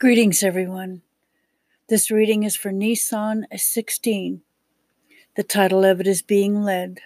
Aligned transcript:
Greetings, 0.00 0.42
everyone. 0.42 1.02
This 1.88 2.10
reading 2.10 2.42
is 2.42 2.56
for 2.56 2.72
Nisan 2.72 3.46
16. 3.54 4.42
The 5.36 5.42
title 5.44 5.84
of 5.84 6.00
it 6.00 6.08
is 6.08 6.20
Being 6.20 6.64
Led. 6.64 6.98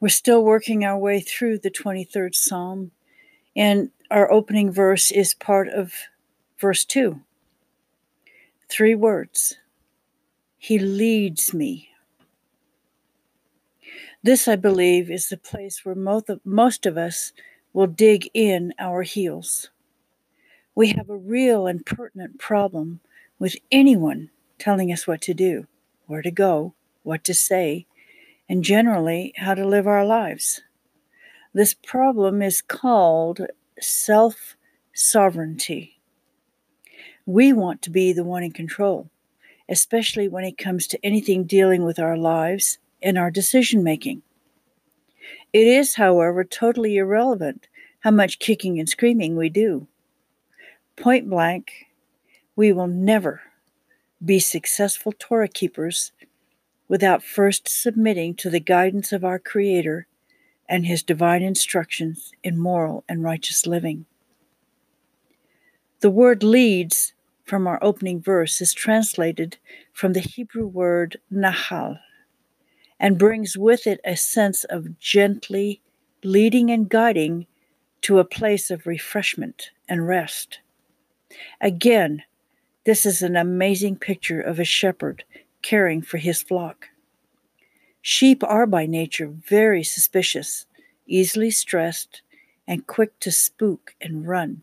We're 0.00 0.08
still 0.08 0.42
working 0.42 0.86
our 0.86 0.96
way 0.96 1.20
through 1.20 1.58
the 1.58 1.70
23rd 1.70 2.34
Psalm, 2.34 2.92
and 3.54 3.90
our 4.10 4.32
opening 4.32 4.72
verse 4.72 5.10
is 5.10 5.34
part 5.34 5.68
of 5.68 5.92
verse 6.58 6.86
2. 6.86 7.20
Three 8.70 8.94
words 8.94 9.58
He 10.56 10.78
leads 10.78 11.52
me. 11.52 11.90
This, 14.22 14.48
I 14.48 14.56
believe, 14.56 15.10
is 15.10 15.28
the 15.28 15.36
place 15.36 15.84
where 15.84 15.94
most 15.94 16.30
of, 16.30 16.40
most 16.42 16.86
of 16.86 16.96
us 16.96 17.34
will 17.74 17.86
dig 17.86 18.30
in 18.32 18.72
our 18.78 19.02
heels. 19.02 19.68
We 20.74 20.88
have 20.88 21.10
a 21.10 21.16
real 21.16 21.66
and 21.66 21.84
pertinent 21.84 22.38
problem 22.38 23.00
with 23.38 23.56
anyone 23.72 24.30
telling 24.58 24.92
us 24.92 25.06
what 25.06 25.20
to 25.22 25.34
do, 25.34 25.66
where 26.06 26.22
to 26.22 26.30
go, 26.30 26.74
what 27.02 27.24
to 27.24 27.34
say, 27.34 27.86
and 28.48 28.62
generally 28.62 29.32
how 29.36 29.54
to 29.54 29.66
live 29.66 29.86
our 29.86 30.04
lives. 30.04 30.62
This 31.52 31.74
problem 31.74 32.42
is 32.42 32.62
called 32.62 33.40
self 33.80 34.56
sovereignty. 34.92 36.00
We 37.26 37.52
want 37.52 37.82
to 37.82 37.90
be 37.90 38.12
the 38.12 38.24
one 38.24 38.42
in 38.42 38.52
control, 38.52 39.10
especially 39.68 40.28
when 40.28 40.44
it 40.44 40.58
comes 40.58 40.86
to 40.88 41.04
anything 41.04 41.44
dealing 41.44 41.84
with 41.84 41.98
our 41.98 42.16
lives 42.16 42.78
and 43.02 43.18
our 43.18 43.30
decision 43.30 43.82
making. 43.82 44.22
It 45.52 45.66
is, 45.66 45.96
however, 45.96 46.44
totally 46.44 46.96
irrelevant 46.96 47.66
how 48.00 48.12
much 48.12 48.38
kicking 48.38 48.78
and 48.78 48.88
screaming 48.88 49.36
we 49.36 49.48
do. 49.48 49.88
Point 51.00 51.30
blank, 51.30 51.86
we 52.54 52.74
will 52.74 52.86
never 52.86 53.40
be 54.22 54.38
successful 54.38 55.14
Torah 55.18 55.48
keepers 55.48 56.12
without 56.88 57.22
first 57.22 57.70
submitting 57.70 58.34
to 58.34 58.50
the 58.50 58.60
guidance 58.60 59.10
of 59.10 59.24
our 59.24 59.38
Creator 59.38 60.06
and 60.68 60.84
His 60.84 61.02
divine 61.02 61.42
instructions 61.42 62.32
in 62.44 62.58
moral 62.58 63.02
and 63.08 63.24
righteous 63.24 63.66
living. 63.66 64.04
The 66.00 66.10
word 66.10 66.42
leads 66.42 67.14
from 67.46 67.66
our 67.66 67.82
opening 67.82 68.20
verse 68.20 68.60
is 68.60 68.74
translated 68.74 69.56
from 69.94 70.12
the 70.12 70.20
Hebrew 70.20 70.66
word 70.66 71.18
nahal 71.32 71.98
and 72.98 73.16
brings 73.16 73.56
with 73.56 73.86
it 73.86 74.02
a 74.04 74.18
sense 74.18 74.64
of 74.64 74.98
gently 74.98 75.80
leading 76.22 76.70
and 76.70 76.90
guiding 76.90 77.46
to 78.02 78.18
a 78.18 78.24
place 78.24 78.70
of 78.70 78.86
refreshment 78.86 79.70
and 79.88 80.06
rest. 80.06 80.60
Again, 81.60 82.24
this 82.84 83.04
is 83.04 83.22
an 83.22 83.36
amazing 83.36 83.96
picture 83.96 84.40
of 84.40 84.58
a 84.58 84.64
shepherd 84.64 85.24
caring 85.62 86.02
for 86.02 86.18
his 86.18 86.42
flock. 86.42 86.88
Sheep 88.02 88.42
are 88.42 88.66
by 88.66 88.86
nature 88.86 89.28
very 89.28 89.84
suspicious, 89.84 90.66
easily 91.06 91.50
stressed, 91.50 92.22
and 92.66 92.86
quick 92.86 93.18
to 93.20 93.30
spook 93.30 93.94
and 94.00 94.26
run. 94.26 94.62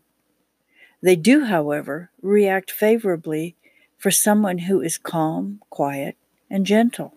They 1.00 1.14
do, 1.14 1.44
however, 1.44 2.10
react 2.20 2.70
favorably 2.70 3.54
for 3.96 4.10
someone 4.10 4.58
who 4.58 4.80
is 4.80 4.98
calm, 4.98 5.60
quiet, 5.70 6.16
and 6.50 6.66
gentle. 6.66 7.14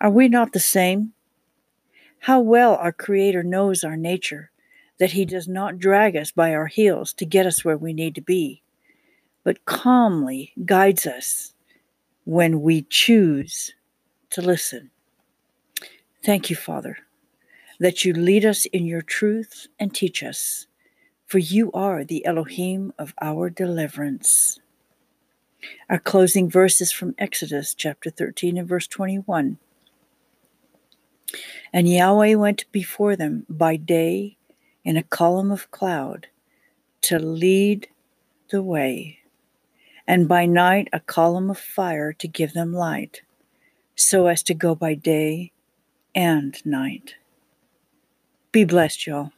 Are 0.00 0.10
we 0.10 0.28
not 0.28 0.52
the 0.52 0.60
same? 0.60 1.12
How 2.20 2.40
well 2.40 2.76
our 2.76 2.92
Creator 2.92 3.42
knows 3.42 3.84
our 3.84 3.96
nature, 3.96 4.50
that 4.98 5.12
He 5.12 5.24
does 5.24 5.48
not 5.48 5.78
drag 5.78 6.16
us 6.16 6.30
by 6.30 6.54
our 6.54 6.66
heels 6.66 7.12
to 7.14 7.24
get 7.24 7.46
us 7.46 7.64
where 7.64 7.76
we 7.76 7.92
need 7.92 8.14
to 8.14 8.20
be, 8.20 8.62
but 9.42 9.64
calmly 9.64 10.52
guides 10.64 11.06
us 11.06 11.54
when 12.24 12.62
we 12.62 12.82
choose 12.82 13.74
to 14.30 14.40
listen. 14.40 14.90
Thank 16.24 16.48
you, 16.48 16.56
Father, 16.56 16.98
that 17.80 18.04
you 18.04 18.14
lead 18.14 18.44
us 18.44 18.66
in 18.66 18.86
your 18.86 19.02
truth 19.02 19.66
and 19.78 19.94
teach 19.94 20.22
us, 20.22 20.66
for 21.26 21.38
you 21.38 21.70
are 21.72 22.04
the 22.04 22.24
Elohim 22.24 22.92
of 22.98 23.14
our 23.20 23.50
deliverance. 23.50 24.58
Our 25.90 25.98
closing 25.98 26.48
verse 26.48 26.80
is 26.80 26.92
from 26.92 27.14
Exodus 27.18 27.74
chapter 27.74 28.10
13 28.10 28.58
and 28.58 28.68
verse 28.68 28.86
21. 28.86 29.58
And 31.72 31.88
Yahweh 31.88 32.34
went 32.34 32.70
before 32.70 33.16
them 33.16 33.44
by 33.48 33.76
day 33.76 34.36
in 34.84 34.96
a 34.96 35.02
column 35.02 35.50
of 35.50 35.70
cloud 35.70 36.26
to 37.02 37.18
lead 37.18 37.88
the 38.50 38.62
way, 38.62 39.18
and 40.06 40.28
by 40.28 40.46
night 40.46 40.88
a 40.92 41.00
column 41.00 41.50
of 41.50 41.58
fire 41.58 42.12
to 42.12 42.28
give 42.28 42.52
them 42.52 42.72
light, 42.72 43.22
so 43.96 44.26
as 44.26 44.42
to 44.42 44.54
go 44.54 44.74
by 44.74 44.94
day 44.94 45.52
and 46.14 46.64
night. 46.66 47.14
Be 48.52 48.64
blessed, 48.64 49.06
y'all. 49.06 49.32